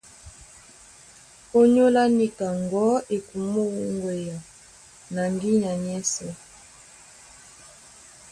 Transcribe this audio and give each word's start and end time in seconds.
Ónyólá 1.59 2.03
níka 2.17 2.47
ŋgɔ̌ 2.61 2.87
e 3.15 3.17
kumó 3.27 3.61
wúŋgea 3.75 4.37
na 5.13 5.21
ŋgínya 5.33 5.71
nyɛ́sɛ̄. 5.83 6.33